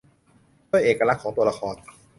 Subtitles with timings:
[0.69, 1.75] ด้วยเอกลักษณ์ของตัวละคร